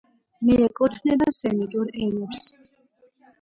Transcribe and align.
მიეკუთვნება 0.47 1.27
სემიტურ 1.41 1.93
ენებს. 2.07 2.43